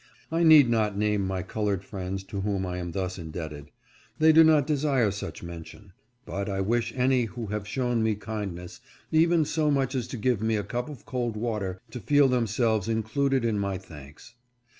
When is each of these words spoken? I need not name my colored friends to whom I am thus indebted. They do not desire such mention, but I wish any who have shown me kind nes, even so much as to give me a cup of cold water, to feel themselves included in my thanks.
I 0.31 0.41
need 0.41 0.67
not 0.67 0.97
name 0.97 1.27
my 1.27 1.43
colored 1.43 1.83
friends 1.85 2.23
to 2.23 2.41
whom 2.41 2.65
I 2.65 2.79
am 2.79 2.91
thus 2.93 3.19
indebted. 3.19 3.69
They 4.17 4.31
do 4.31 4.43
not 4.43 4.65
desire 4.65 5.11
such 5.11 5.43
mention, 5.43 5.93
but 6.25 6.49
I 6.49 6.59
wish 6.59 6.91
any 6.95 7.25
who 7.25 7.45
have 7.53 7.67
shown 7.67 8.01
me 8.01 8.15
kind 8.15 8.55
nes, 8.55 8.79
even 9.11 9.45
so 9.45 9.69
much 9.69 9.93
as 9.93 10.07
to 10.07 10.17
give 10.17 10.41
me 10.41 10.55
a 10.55 10.63
cup 10.63 10.89
of 10.89 11.05
cold 11.05 11.37
water, 11.37 11.79
to 11.91 11.99
feel 11.99 12.27
themselves 12.27 12.89
included 12.89 13.45
in 13.45 13.59
my 13.59 13.77
thanks. 13.77 14.33